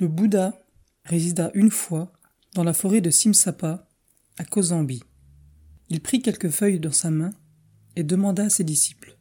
[0.00, 0.58] Le Bouddha
[1.04, 2.10] résida une fois
[2.54, 3.86] dans la forêt de Simsapa,
[4.38, 5.02] à Kosambi.
[5.90, 7.32] Il prit quelques feuilles dans sa main
[7.96, 9.18] et demanda à ses disciples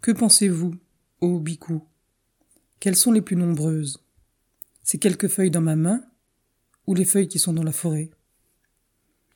[0.00, 0.74] Que pensez-vous,
[1.20, 1.80] ô bhikkhu?
[2.80, 4.02] Quelles sont les plus nombreuses?
[4.84, 6.02] Ces quelques feuilles dans ma main
[6.86, 8.08] ou les feuilles qui sont dans la forêt?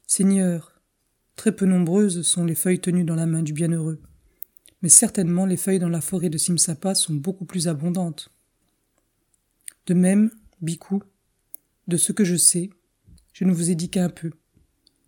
[0.06, 0.80] Seigneur,
[1.36, 4.00] très peu nombreuses sont les feuilles tenues dans la main du bienheureux,
[4.80, 8.31] mais certainement les feuilles dans la forêt de Simsapa sont beaucoup plus abondantes.
[9.86, 10.30] De même,
[10.60, 11.00] Bhikkhu,
[11.88, 12.70] de ce que je sais,
[13.32, 14.30] je ne vous ai dit qu'un peu.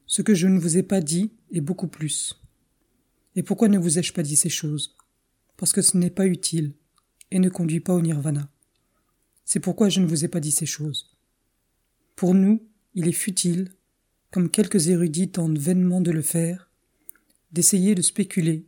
[0.07, 2.41] Ce que je ne vous ai pas dit est beaucoup plus.
[3.37, 4.97] Et pourquoi ne vous ai-je pas dit ces choses?
[5.57, 6.75] Parce que ce n'est pas utile
[7.31, 8.51] et ne conduit pas au nirvana.
[9.45, 11.17] C'est pourquoi je ne vous ai pas dit ces choses.
[12.17, 13.73] Pour nous, il est futile,
[14.31, 16.71] comme quelques érudits tentent vainement de le faire,
[17.53, 18.67] d'essayer de spéculer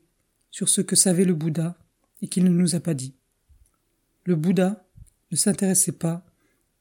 [0.51, 1.79] sur ce que savait le Bouddha
[2.23, 3.15] et qu'il ne nous a pas dit.
[4.25, 4.86] Le Bouddha
[5.31, 6.25] ne s'intéressait pas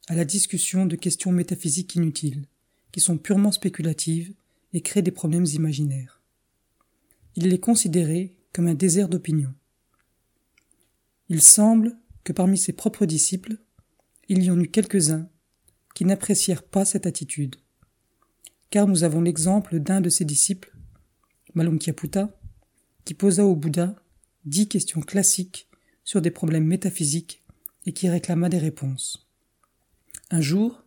[0.08, 2.45] à la discussion de questions métaphysiques inutiles,
[2.91, 4.34] qui sont purement spéculatives
[4.74, 6.21] et créent des problèmes imaginaires.
[7.35, 9.54] Il les considérait comme un désert d'opinion.
[11.27, 13.57] Il semble que parmi ses propres disciples,
[14.29, 15.27] il y en eut quelques-uns
[15.93, 17.55] qui n'apprécièrent pas cette attitude.
[18.70, 20.76] Car nous avons l'exemple d'un de ses disciples,
[21.54, 22.37] Malunkyaputta,
[23.05, 23.96] qui posa au Bouddha
[24.46, 25.68] dix questions classiques
[26.04, 27.45] sur des problèmes métaphysiques
[27.86, 29.28] et qui réclama des réponses.
[30.32, 30.84] Un jour,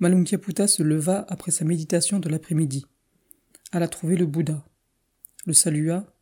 [0.00, 2.86] Malunkyaputta se leva après sa méditation de l'après-midi,
[3.72, 4.64] alla trouver le Bouddha,
[5.46, 6.12] le salua,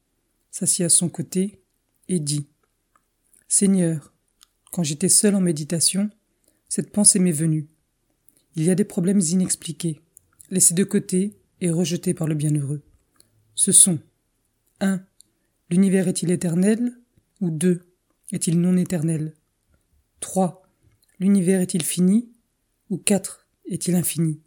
[0.50, 1.62] s'assit à son côté
[2.08, 2.46] et dit
[3.48, 4.12] Seigneur,
[4.72, 6.10] quand j'étais seul en méditation,
[6.68, 7.68] cette pensée m'est venue.
[8.56, 10.00] Il y a des problèmes inexpliqués,
[10.50, 12.82] laissés de côté et rejetés par le bienheureux.
[13.54, 13.98] Ce sont
[14.80, 15.00] 1.
[15.70, 16.92] L'univers est-il éternel
[17.40, 17.80] ou 2.
[18.32, 19.34] Est-il non éternel?
[20.20, 20.62] 3.
[21.18, 22.32] L'univers est-il fini
[22.90, 24.40] ou quatre est-il infini?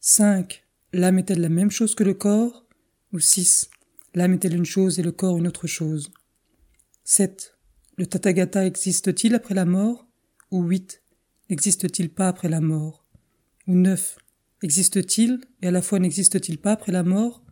[0.00, 0.64] 5.
[0.92, 2.66] L'âme est-elle la même chose que le corps
[3.12, 3.70] Ou 6.
[4.14, 6.10] L'âme est-elle une chose et le corps une autre chose?
[7.04, 7.56] 7.
[7.96, 10.08] Le Tathagata existe-t-il après la mort
[10.50, 11.02] Ou 8.
[11.50, 13.06] N'existe-t-il pas après la mort
[13.66, 14.18] Ou 9.
[14.62, 17.44] Existe-t-il et à la fois n'existe-t-il pas après la mort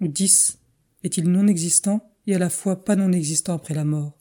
[0.00, 0.58] Ou 10.
[1.02, 4.18] Est-il non existant et à la fois pas non existant après la mort?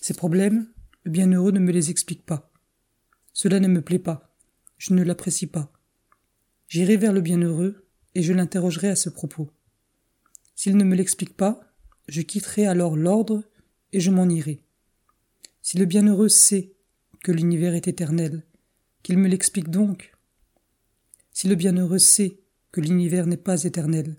[0.00, 0.71] Ces problèmes,
[1.04, 2.52] le bienheureux ne me les explique pas.
[3.32, 4.36] Cela ne me plaît pas.
[4.78, 5.72] Je ne l'apprécie pas.
[6.68, 9.50] J'irai vers le bienheureux et je l'interrogerai à ce propos.
[10.54, 11.60] S'il ne me l'explique pas,
[12.08, 13.42] je quitterai alors l'ordre
[13.92, 14.62] et je m'en irai.
[15.60, 16.74] Si le bienheureux sait
[17.22, 18.44] que l'univers est éternel,
[19.02, 20.12] qu'il me l'explique donc.
[21.32, 22.40] Si le bienheureux sait
[22.70, 24.16] que l'univers n'est pas éternel,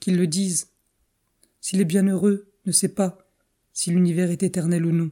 [0.00, 0.68] qu'il le dise.
[1.60, 3.18] Si le bienheureux ne sait pas
[3.72, 5.10] si l'univers est éternel ou non,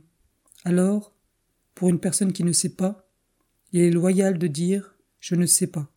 [0.64, 1.12] alors,
[1.74, 3.08] pour une personne qui ne sait pas,
[3.72, 5.90] il est loyal de dire Je ne sais pas,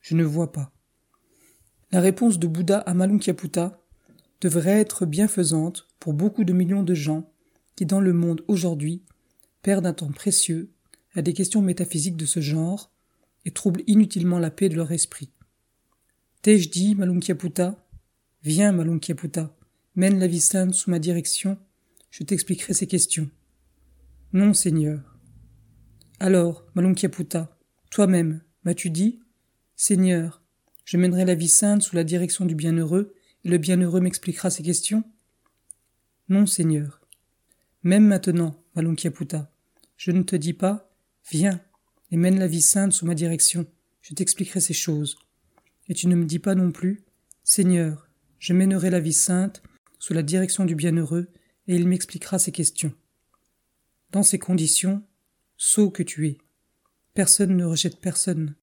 [0.00, 0.72] je ne vois pas.
[1.90, 3.80] La réponse de Bouddha à Malunkyaputta
[4.40, 7.30] devrait être bienfaisante pour beaucoup de millions de gens
[7.76, 9.02] qui, dans le monde aujourd'hui,
[9.62, 10.70] perdent un temps précieux
[11.14, 12.92] à des questions métaphysiques de ce genre
[13.44, 15.30] et troublent inutilement la paix de leur esprit.
[16.42, 17.76] T'ai-je dit, Malunkyaputta
[18.42, 19.56] Viens, Malunkyaputta,
[19.96, 21.56] mène la vie sainte sous ma direction,
[22.10, 23.30] je t'expliquerai ces questions.
[24.34, 25.16] Non, Seigneur,
[26.18, 27.56] alors, Malunkyaputta,
[27.88, 29.20] toi-même, m'as-tu dit
[29.76, 30.42] Seigneur,
[30.84, 34.64] je mènerai la vie sainte sous la direction du bienheureux, et le bienheureux m'expliquera ces
[34.64, 35.04] questions?
[36.28, 37.00] Non, Seigneur.
[37.84, 39.52] Même maintenant, Malunkyaputta,
[39.96, 40.90] je ne te dis pas
[41.30, 41.60] Viens
[42.10, 43.68] et mène la vie sainte sous ma direction,
[44.02, 45.16] je t'expliquerai ces choses.
[45.86, 47.04] Et tu ne me dis pas non plus
[47.44, 48.08] Seigneur,
[48.40, 49.62] je mènerai la vie sainte
[50.00, 51.28] sous la direction du bienheureux,
[51.68, 52.92] et il m'expliquera ces questions.
[54.14, 55.02] Dans ces conditions,
[55.56, 56.38] sot que tu es.
[57.14, 58.54] Personne ne rejette personne.